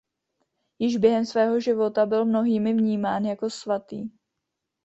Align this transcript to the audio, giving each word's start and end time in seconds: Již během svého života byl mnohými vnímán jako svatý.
Již 0.79 0.97
během 0.97 1.25
svého 1.25 1.59
života 1.59 2.05
byl 2.05 2.25
mnohými 2.25 2.73
vnímán 2.73 3.25
jako 3.25 3.49
svatý. 3.49 4.09